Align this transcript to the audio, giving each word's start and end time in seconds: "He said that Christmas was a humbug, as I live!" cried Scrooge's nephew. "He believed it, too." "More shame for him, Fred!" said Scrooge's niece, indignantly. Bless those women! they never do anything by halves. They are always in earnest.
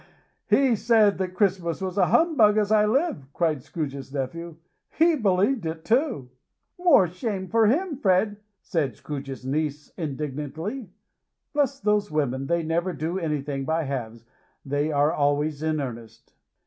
"He 0.49 0.75
said 0.75 1.19
that 1.19 1.35
Christmas 1.35 1.79
was 1.79 1.95
a 1.95 2.07
humbug, 2.07 2.57
as 2.57 2.71
I 2.71 2.87
live!" 2.87 3.23
cried 3.33 3.61
Scrooge's 3.61 4.11
nephew. 4.11 4.55
"He 4.89 5.15
believed 5.15 5.63
it, 5.67 5.85
too." 5.85 6.31
"More 6.79 7.07
shame 7.07 7.47
for 7.47 7.67
him, 7.67 7.97
Fred!" 7.99 8.37
said 8.63 8.95
Scrooge's 8.95 9.45
niece, 9.45 9.89
indignantly. 9.97 10.89
Bless 11.53 11.79
those 11.79 12.09
women! 12.09 12.47
they 12.47 12.63
never 12.63 12.93
do 12.93 13.19
anything 13.19 13.63
by 13.63 13.83
halves. 13.83 14.25
They 14.65 14.91
are 14.91 15.13
always 15.13 15.61
in 15.61 15.79
earnest. 15.79 16.33